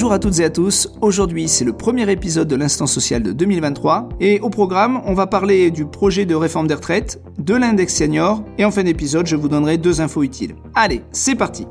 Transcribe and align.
Bonjour 0.00 0.14
à 0.14 0.18
toutes 0.18 0.40
et 0.40 0.44
à 0.44 0.48
tous, 0.48 0.88
aujourd'hui 1.02 1.46
c'est 1.46 1.66
le 1.66 1.74
premier 1.74 2.10
épisode 2.10 2.48
de 2.48 2.56
l'instant 2.56 2.86
social 2.86 3.22
de 3.22 3.32
2023 3.32 4.08
et 4.18 4.40
au 4.40 4.48
programme 4.48 5.02
on 5.04 5.12
va 5.12 5.26
parler 5.26 5.70
du 5.70 5.84
projet 5.84 6.24
de 6.24 6.34
réforme 6.34 6.66
des 6.66 6.72
retraites, 6.72 7.20
de 7.36 7.54
l'index 7.54 7.96
senior 7.96 8.42
et 8.56 8.64
en 8.64 8.70
fin 8.70 8.82
d'épisode 8.82 9.26
je 9.26 9.36
vous 9.36 9.50
donnerai 9.50 9.76
deux 9.76 10.00
infos 10.00 10.22
utiles. 10.22 10.54
Allez, 10.74 11.02
c'est 11.12 11.34
parti 11.34 11.66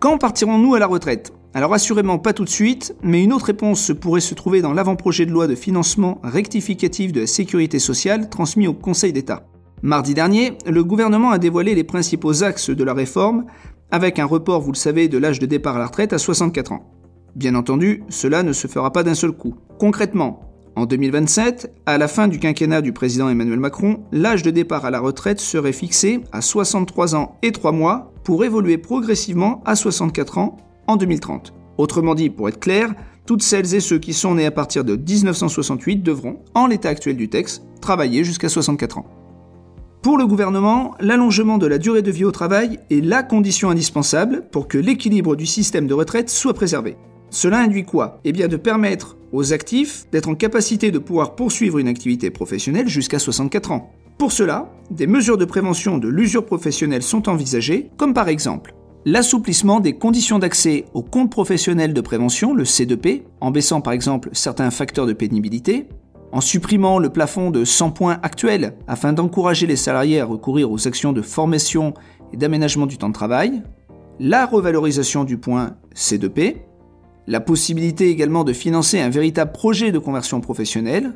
Quand 0.00 0.16
partirons-nous 0.16 0.74
à 0.74 0.78
la 0.78 0.86
retraite? 0.86 1.34
Alors 1.52 1.74
assurément 1.74 2.18
pas 2.18 2.32
tout 2.32 2.46
de 2.46 2.48
suite, 2.48 2.96
mais 3.02 3.22
une 3.22 3.34
autre 3.34 3.44
réponse 3.44 3.92
pourrait 4.00 4.22
se 4.22 4.32
trouver 4.32 4.62
dans 4.62 4.72
l'avant-projet 4.72 5.26
de 5.26 5.30
loi 5.30 5.46
de 5.46 5.54
financement 5.54 6.22
rectificatif 6.24 7.12
de 7.12 7.20
la 7.20 7.26
sécurité 7.26 7.78
sociale 7.78 8.30
transmis 8.30 8.68
au 8.68 8.72
Conseil 8.72 9.12
d'État. 9.12 9.44
Mardi 9.82 10.14
dernier, 10.14 10.56
le 10.66 10.82
gouvernement 10.82 11.30
a 11.30 11.38
dévoilé 11.38 11.74
les 11.74 11.84
principaux 11.84 12.42
axes 12.42 12.70
de 12.70 12.84
la 12.84 12.94
réforme, 12.94 13.44
avec 13.90 14.18
un 14.18 14.24
report, 14.24 14.62
vous 14.62 14.72
le 14.72 14.78
savez, 14.78 15.08
de 15.08 15.18
l'âge 15.18 15.40
de 15.40 15.46
départ 15.46 15.76
à 15.76 15.78
la 15.78 15.86
retraite 15.88 16.14
à 16.14 16.18
64 16.18 16.72
ans. 16.72 16.97
Bien 17.36 17.54
entendu, 17.54 18.02
cela 18.08 18.42
ne 18.42 18.52
se 18.52 18.66
fera 18.66 18.92
pas 18.92 19.02
d'un 19.02 19.14
seul 19.14 19.32
coup. 19.32 19.54
Concrètement, 19.78 20.40
en 20.78 20.86
2027, 20.86 21.72
à 21.86 21.98
la 21.98 22.08
fin 22.08 22.28
du 22.28 22.38
quinquennat 22.38 22.82
du 22.82 22.92
président 22.92 23.28
Emmanuel 23.28 23.58
Macron, 23.58 24.04
l'âge 24.12 24.42
de 24.42 24.50
départ 24.50 24.84
à 24.84 24.90
la 24.90 25.00
retraite 25.00 25.40
serait 25.40 25.72
fixé 25.72 26.20
à 26.32 26.40
63 26.40 27.16
ans 27.16 27.36
et 27.42 27.52
3 27.52 27.72
mois 27.72 28.12
pour 28.24 28.44
évoluer 28.44 28.78
progressivement 28.78 29.62
à 29.64 29.74
64 29.74 30.38
ans 30.38 30.56
en 30.86 30.96
2030. 30.96 31.52
Autrement 31.78 32.14
dit, 32.14 32.30
pour 32.30 32.48
être 32.48 32.60
clair, 32.60 32.94
toutes 33.26 33.42
celles 33.42 33.74
et 33.74 33.80
ceux 33.80 33.98
qui 33.98 34.14
sont 34.14 34.36
nés 34.36 34.46
à 34.46 34.50
partir 34.50 34.84
de 34.84 34.96
1968 34.96 35.96
devront, 35.96 36.38
en 36.54 36.66
l'état 36.66 36.88
actuel 36.88 37.16
du 37.16 37.28
texte, 37.28 37.62
travailler 37.80 38.24
jusqu'à 38.24 38.48
64 38.48 38.98
ans. 38.98 39.06
Pour 40.00 40.16
le 40.16 40.26
gouvernement, 40.26 40.94
l'allongement 41.00 41.58
de 41.58 41.66
la 41.66 41.78
durée 41.78 42.02
de 42.02 42.10
vie 42.10 42.24
au 42.24 42.30
travail 42.30 42.78
est 42.90 43.04
la 43.04 43.22
condition 43.22 43.68
indispensable 43.68 44.44
pour 44.50 44.68
que 44.68 44.78
l'équilibre 44.78 45.34
du 45.34 45.44
système 45.44 45.88
de 45.88 45.94
retraite 45.94 46.30
soit 46.30 46.54
préservé. 46.54 46.96
Cela 47.30 47.58
induit 47.58 47.84
quoi? 47.84 48.20
Eh 48.24 48.32
bien 48.32 48.48
de 48.48 48.56
permettre 48.56 49.16
aux 49.32 49.52
actifs 49.52 50.06
d'être 50.10 50.28
en 50.28 50.34
capacité 50.34 50.90
de 50.90 50.98
pouvoir 50.98 51.34
poursuivre 51.34 51.78
une 51.78 51.88
activité 51.88 52.30
professionnelle 52.30 52.88
jusqu'à 52.88 53.18
64 53.18 53.72
ans. 53.72 53.92
Pour 54.16 54.32
cela, 54.32 54.72
des 54.90 55.06
mesures 55.06 55.36
de 55.36 55.44
prévention 55.44 55.98
de 55.98 56.08
l'usure 56.08 56.44
professionnelle 56.44 57.02
sont 57.02 57.28
envisagées, 57.28 57.90
comme 57.96 58.14
par 58.14 58.28
exemple 58.28 58.74
l'assouplissement 59.04 59.80
des 59.80 59.94
conditions 59.94 60.38
d'accès 60.38 60.84
au 60.92 61.02
compte 61.02 61.30
professionnel 61.30 61.94
de 61.94 62.00
prévention, 62.00 62.52
le 62.52 62.64
C2P, 62.64 63.22
en 63.40 63.50
baissant 63.50 63.80
par 63.80 63.92
exemple 63.92 64.28
certains 64.32 64.70
facteurs 64.70 65.06
de 65.06 65.12
pénibilité, 65.12 65.86
en 66.32 66.40
supprimant 66.40 66.98
le 66.98 67.08
plafond 67.08 67.50
de 67.50 67.64
100 67.64 67.92
points 67.92 68.18
actuel 68.22 68.74
afin 68.86 69.12
d'encourager 69.12 69.66
les 69.66 69.76
salariés 69.76 70.20
à 70.20 70.26
recourir 70.26 70.70
aux 70.70 70.86
actions 70.86 71.12
de 71.12 71.22
formation 71.22 71.94
et 72.32 72.36
d'aménagement 72.36 72.86
du 72.86 72.98
temps 72.98 73.08
de 73.08 73.14
travail, 73.14 73.62
la 74.20 74.46
revalorisation 74.46 75.24
du 75.24 75.38
point 75.38 75.76
C2P, 75.94 76.56
la 77.28 77.40
possibilité 77.40 78.08
également 78.08 78.42
de 78.42 78.54
financer 78.54 78.98
un 78.98 79.10
véritable 79.10 79.52
projet 79.52 79.92
de 79.92 79.98
conversion 79.98 80.40
professionnelle, 80.40 81.12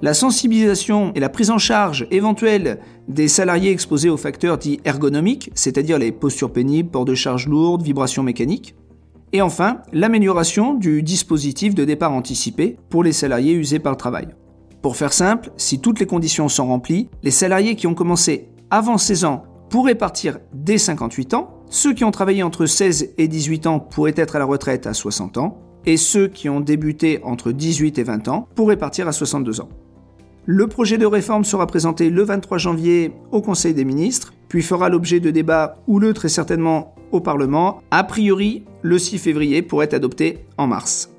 la 0.00 0.14
sensibilisation 0.14 1.12
et 1.14 1.20
la 1.20 1.28
prise 1.28 1.50
en 1.50 1.58
charge 1.58 2.06
éventuelle 2.10 2.80
des 3.08 3.28
salariés 3.28 3.70
exposés 3.70 4.08
aux 4.08 4.16
facteurs 4.16 4.56
dits 4.56 4.80
ergonomiques, 4.86 5.50
c'est-à-dire 5.54 5.98
les 5.98 6.12
postures 6.12 6.50
pénibles, 6.50 6.88
port 6.88 7.04
de 7.04 7.14
charges 7.14 7.46
lourdes, 7.46 7.82
vibrations 7.82 8.22
mécaniques, 8.22 8.74
et 9.34 9.42
enfin 9.42 9.82
l'amélioration 9.92 10.72
du 10.72 11.02
dispositif 11.02 11.74
de 11.74 11.84
départ 11.84 12.12
anticipé 12.12 12.78
pour 12.88 13.04
les 13.04 13.12
salariés 13.12 13.52
usés 13.52 13.80
par 13.80 13.92
le 13.92 13.98
travail. 13.98 14.28
Pour 14.80 14.96
faire 14.96 15.12
simple, 15.12 15.52
si 15.58 15.78
toutes 15.78 16.00
les 16.00 16.06
conditions 16.06 16.48
sont 16.48 16.68
remplies, 16.68 17.10
les 17.22 17.30
salariés 17.30 17.76
qui 17.76 17.86
ont 17.86 17.94
commencé 17.94 18.48
avant 18.70 18.96
16 18.96 19.26
ans 19.26 19.42
pourraient 19.68 19.94
partir 19.94 20.38
dès 20.54 20.78
58 20.78 21.34
ans, 21.34 21.59
ceux 21.70 21.94
qui 21.94 22.04
ont 22.04 22.10
travaillé 22.10 22.42
entre 22.42 22.66
16 22.66 23.14
et 23.16 23.28
18 23.28 23.66
ans 23.68 23.78
pourraient 23.78 24.12
être 24.16 24.34
à 24.34 24.40
la 24.40 24.44
retraite 24.44 24.88
à 24.88 24.92
60 24.92 25.38
ans, 25.38 25.58
et 25.86 25.96
ceux 25.96 26.26
qui 26.26 26.48
ont 26.48 26.60
débuté 26.60 27.20
entre 27.22 27.52
18 27.52 27.98
et 27.98 28.02
20 28.02 28.28
ans 28.28 28.48
pourraient 28.54 28.76
partir 28.76 29.06
à 29.08 29.12
62 29.12 29.60
ans. 29.60 29.68
Le 30.46 30.66
projet 30.66 30.98
de 30.98 31.06
réforme 31.06 31.44
sera 31.44 31.66
présenté 31.68 32.10
le 32.10 32.22
23 32.24 32.58
janvier 32.58 33.12
au 33.30 33.40
Conseil 33.40 33.72
des 33.72 33.84
ministres, 33.84 34.34
puis 34.48 34.62
fera 34.62 34.88
l'objet 34.88 35.20
de 35.20 35.30
débats 35.30 35.76
houleux 35.86 36.12
très 36.12 36.28
certainement 36.28 36.94
au 37.12 37.20
Parlement. 37.20 37.80
A 37.92 38.02
priori, 38.02 38.64
le 38.82 38.98
6 38.98 39.18
février 39.18 39.62
pourrait 39.62 39.86
être 39.86 39.94
adopté 39.94 40.40
en 40.58 40.66
mars. 40.66 41.10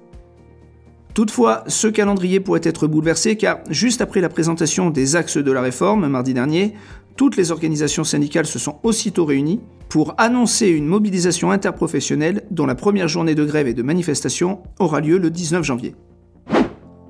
Toutefois, 1.14 1.64
ce 1.68 1.88
calendrier 1.88 2.40
pourrait 2.40 2.62
être 2.64 2.88
bouleversé 2.88 3.36
car 3.36 3.59
juste 3.70 4.02
après 4.02 4.22
la 4.22 4.30
présentation 4.30 4.90
des 4.90 5.16
axes 5.16 5.38
de 5.38 5.52
la 5.52 5.62
réforme 5.62 6.08
mardi 6.08 6.34
dernier, 6.34 6.74
toutes 7.16 7.38
les 7.38 7.52
organisations 7.52 8.04
syndicales 8.04 8.46
se 8.46 8.60
sont 8.60 8.80
aussitôt 8.84 9.26
réunies 9.26 9.62
pour 9.90 10.16
annoncer 10.18 10.68
une 10.68 10.86
mobilisation 10.86 11.52
interprofessionnelle 11.52 12.44
dont 12.50 12.66
la 12.66 12.76
première 12.76 13.08
journée 13.08 13.36
de 13.36 13.44
grève 13.44 13.68
et 13.68 13.74
de 13.74 13.84
manifestation 13.84 14.64
aura 14.80 15.02
lieu 15.02 15.18
le 15.18 15.30
19 15.30 15.64
janvier. 15.64 15.96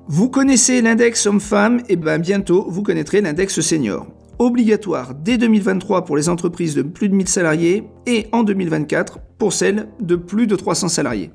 Vous 0.08 0.28
connaissez 0.28 0.82
l'index 0.82 1.26
homme-femme, 1.26 1.80
et 1.88 1.96
bien 1.96 2.18
bientôt 2.18 2.66
vous 2.68 2.82
connaîtrez 2.82 3.20
l'index 3.20 3.60
senior. 3.60 4.06
Obligatoire 4.38 5.14
dès 5.14 5.38
2023 5.38 6.04
pour 6.04 6.16
les 6.16 6.28
entreprises 6.28 6.74
de 6.74 6.82
plus 6.82 7.08
de 7.08 7.14
1000 7.14 7.28
salariés 7.28 7.84
et 8.06 8.26
en 8.32 8.42
2024 8.42 9.20
pour 9.38 9.52
celles 9.52 9.88
de 10.00 10.16
plus 10.16 10.46
de 10.46 10.56
300 10.56 10.88
salariés. 10.88 11.30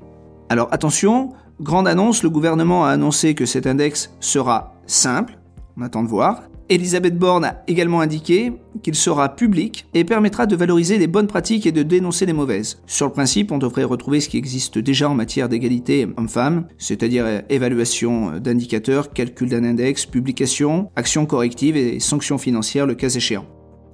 Alors 0.50 0.68
attention, 0.70 1.30
grande 1.60 1.88
annonce, 1.88 2.22
le 2.22 2.30
gouvernement 2.30 2.84
a 2.84 2.90
annoncé 2.90 3.34
que 3.34 3.46
cet 3.46 3.66
index 3.66 4.12
sera 4.20 4.74
simple, 4.86 5.38
on 5.78 5.82
attend 5.82 6.02
de 6.02 6.08
voir, 6.08 6.42
Elisabeth 6.70 7.18
Borne 7.18 7.44
a 7.44 7.62
également 7.66 8.00
indiqué 8.00 8.52
qu'il 8.82 8.94
sera 8.94 9.34
public 9.34 9.86
et 9.94 10.04
permettra 10.04 10.46
de 10.46 10.54
valoriser 10.54 10.98
les 10.98 11.06
bonnes 11.06 11.26
pratiques 11.26 11.66
et 11.66 11.72
de 11.72 11.82
dénoncer 11.82 12.26
les 12.26 12.34
mauvaises. 12.34 12.82
Sur 12.86 13.06
le 13.06 13.12
principe, 13.12 13.52
on 13.52 13.58
devrait 13.58 13.84
retrouver 13.84 14.20
ce 14.20 14.28
qui 14.28 14.36
existe 14.36 14.78
déjà 14.78 15.08
en 15.08 15.14
matière 15.14 15.48
d'égalité 15.48 16.06
homme-femme, 16.16 16.66
c'est-à-dire 16.76 17.42
évaluation 17.48 18.38
d'indicateurs, 18.38 19.12
calcul 19.12 19.48
d'un 19.48 19.64
index, 19.64 20.04
publication, 20.04 20.90
actions 20.94 21.24
correctives 21.24 21.76
et 21.76 22.00
sanctions 22.00 22.38
financières 22.38 22.86
le 22.86 22.94
cas 22.94 23.08
échéant. 23.08 23.46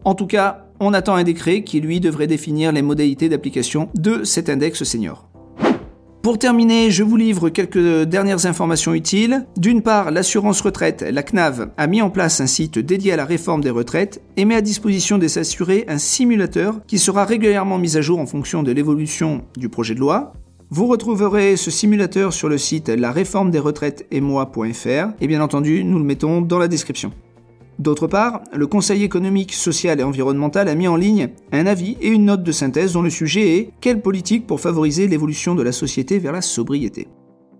En 0.04 0.14
tout 0.14 0.26
cas, 0.26 0.66
on 0.80 0.92
attend 0.92 1.14
un 1.14 1.24
décret 1.24 1.62
qui 1.62 1.80
lui 1.80 2.00
devrait 2.00 2.26
définir 2.26 2.72
les 2.72 2.82
modalités 2.82 3.28
d'application 3.28 3.88
de 3.94 4.24
cet 4.24 4.48
index 4.48 4.82
senior. 4.82 5.30
Pour 6.24 6.38
terminer, 6.38 6.90
je 6.90 7.02
vous 7.02 7.18
livre 7.18 7.50
quelques 7.50 8.04
dernières 8.04 8.46
informations 8.46 8.94
utiles. 8.94 9.44
D'une 9.58 9.82
part, 9.82 10.10
l'assurance 10.10 10.62
retraite, 10.62 11.02
la 11.02 11.22
CNAV, 11.22 11.68
a 11.76 11.86
mis 11.86 12.00
en 12.00 12.08
place 12.08 12.40
un 12.40 12.46
site 12.46 12.78
dédié 12.78 13.12
à 13.12 13.16
la 13.16 13.26
réforme 13.26 13.60
des 13.60 13.68
retraites 13.68 14.22
et 14.38 14.46
met 14.46 14.54
à 14.54 14.62
disposition 14.62 15.18
des 15.18 15.36
assurés 15.36 15.84
un 15.86 15.98
simulateur 15.98 16.80
qui 16.86 16.98
sera 16.98 17.26
régulièrement 17.26 17.76
mis 17.76 17.98
à 17.98 18.00
jour 18.00 18.20
en 18.20 18.26
fonction 18.26 18.62
de 18.62 18.72
l'évolution 18.72 19.44
du 19.58 19.68
projet 19.68 19.94
de 19.94 20.00
loi. 20.00 20.32
Vous 20.70 20.86
retrouverez 20.86 21.58
ce 21.58 21.70
simulateur 21.70 22.32
sur 22.32 22.48
le 22.48 22.56
site 22.56 22.88
la 22.88 23.12
réforme 23.12 23.50
des 23.50 23.58
retraites 23.58 24.06
et 24.10 24.22
moi.fr 24.22 25.12
et 25.20 25.26
bien 25.26 25.42
entendu, 25.42 25.84
nous 25.84 25.98
le 25.98 26.04
mettons 26.04 26.40
dans 26.40 26.58
la 26.58 26.68
description. 26.68 27.12
D'autre 27.78 28.06
part, 28.06 28.42
le 28.52 28.66
Conseil 28.68 29.02
économique, 29.02 29.52
social 29.52 29.98
et 29.98 30.04
environnemental 30.04 30.68
a 30.68 30.74
mis 30.74 30.86
en 30.86 30.96
ligne 30.96 31.30
un 31.50 31.66
avis 31.66 31.96
et 32.00 32.08
une 32.08 32.26
note 32.26 32.44
de 32.44 32.52
synthèse 32.52 32.92
dont 32.92 33.02
le 33.02 33.10
sujet 33.10 33.56
est 33.56 33.70
Quelle 33.80 34.00
politique 34.00 34.46
pour 34.46 34.60
favoriser 34.60 35.08
l'évolution 35.08 35.54
de 35.56 35.62
la 35.62 35.72
société 35.72 36.18
vers 36.18 36.32
la 36.32 36.40
sobriété? 36.40 37.08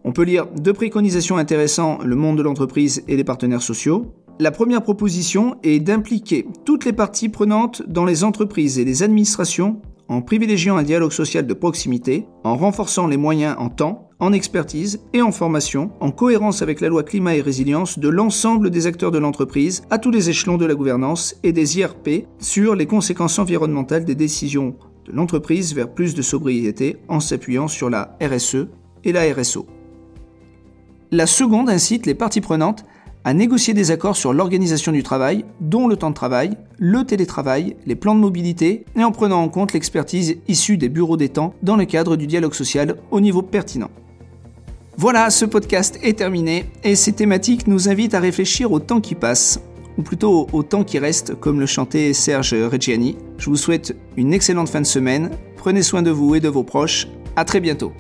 On 0.05 0.13
peut 0.13 0.23
lire 0.23 0.47
deux 0.47 0.73
préconisations 0.73 1.37
intéressant 1.37 1.99
le 2.05 2.15
monde 2.15 2.39
de 2.39 2.43
l'entreprise 2.43 3.03
et 3.09 3.17
les 3.17 3.25
partenaires 3.25 3.63
sociaux. 3.63 4.13
La 4.39 4.51
première 4.51 4.83
proposition 4.83 5.57
est 5.63 5.81
d'impliquer 5.81 6.47
toutes 6.65 6.85
les 6.85 6.93
parties 6.93 7.29
prenantes 7.29 7.83
dans 7.89 8.05
les 8.05 8.23
entreprises 8.23 8.79
et 8.79 8.85
les 8.85 9.03
administrations 9.03 9.81
en 10.09 10.23
privilégiant 10.23 10.77
un 10.77 10.83
dialogue 10.83 11.13
social 11.13 11.47
de 11.47 11.55
proximité, 11.55 12.27
en 12.45 12.57
renforçant 12.57 13.07
les 13.07 13.17
moyens 13.17 13.57
en 13.59 13.71
temps, 13.71 14.11
en 14.21 14.33
expertise 14.33 15.01
et 15.13 15.23
en 15.23 15.33
formation, 15.33 15.91
en 16.01 16.11
cohérence 16.11 16.63
avec 16.63 16.81
la 16.81 16.89
loi 16.89 17.03
climat 17.03 17.35
et 17.35 17.41
résilience 17.41 17.99
de 17.99 18.09
l'ensemble 18.09 18.71
des 18.71 18.87
acteurs 18.87 19.11
de 19.11 19.19
l'entreprise 19.19 19.83
à 19.91 19.99
tous 19.99 20.11
les 20.11 20.31
échelons 20.31 20.57
de 20.57 20.67
la 20.67 20.75
gouvernance 20.75 21.37
et 21.43 21.53
des 21.53 21.79
IRP 21.79 22.27
sur 22.39 22.75
les 22.75 22.87
conséquences 22.87 23.39
environnementales 23.39 24.05
des 24.05 24.15
décisions 24.15 24.77
de 25.07 25.13
l'entreprise 25.13 25.75
vers 25.75 25.93
plus 25.93 26.15
de 26.15 26.23
sobriété 26.23 26.97
en 27.09 27.21
s'appuyant 27.21 27.69
sur 27.69 27.91
la 27.91 28.17
RSE 28.23 28.69
et 29.05 29.13
la 29.13 29.33
RSO. 29.33 29.67
La 31.11 31.27
seconde 31.27 31.69
incite 31.69 32.07
les 32.07 32.15
parties 32.15 32.41
prenantes 32.41 32.85
à 33.25 33.33
négocier 33.33 33.73
des 33.73 33.91
accords 33.91 34.17
sur 34.17 34.35
l'organisation 34.35 34.93
du 34.93 35.03
travail, 35.03 35.45
dont 35.61 35.89
le 35.89 35.97
temps 35.97 36.11
de 36.11 36.15
travail, 36.15 36.57
le 36.79 37.05
télétravail, 37.05 37.77
les 37.87 37.97
plans 37.97 38.15
de 38.15 38.21
mobilité, 38.21 38.85
et 38.97 39.03
en 39.03 39.13
prenant 39.13 39.43
en 39.43 39.49
compte 39.49 39.73
l'expertise 39.73 40.37
issue 40.47 40.77
des 40.77 40.91
bureaux 40.91 41.17
des 41.17 41.31
temps 41.31 41.55
dans 41.63 41.77
le 41.77 41.87
cadre 41.87 42.17
du 42.17 42.27
dialogue 42.27 42.55
social 42.55 42.97
au 43.11 43.21
niveau 43.21 43.41
pertinent. 43.41 43.91
Voilà, 44.97 45.31
ce 45.31 45.45
podcast 45.45 45.99
est 46.03 46.19
terminé, 46.19 46.67
et 46.85 46.95
ces 46.97 47.13
thématiques 47.13 47.67
nous 47.67 47.89
invitent 47.89 48.15
à 48.15 48.21
réfléchir 48.21 48.71
au 48.71 48.79
temps 48.79 49.01
qui 49.01 49.15
passe, 49.15 49.59
ou 49.97 50.03
plutôt 50.03 50.47
au 50.53 50.63
temps 50.63 50.85
qui 50.85 50.99
reste, 50.99 51.35
comme 51.35 51.61
le 51.61 51.67
chantait 51.67 52.13
Serge 52.13 52.55
Reggiani. 52.55 53.17
Je 53.39 53.49
vous 53.49 53.57
souhaite 53.57 53.97
une 54.17 54.35
excellente 54.35 54.69
fin 54.69 54.81
de 54.81 54.87
semaine, 54.87 55.31
prenez 55.57 55.83
soin 55.83 56.03
de 56.03 56.11
vous 56.11 56.35
et 56.35 56.41
de 56.41 56.49
vos 56.49 56.63
proches, 56.63 57.09
à 57.37 57.45
très 57.45 57.61
bientôt. 57.61 57.93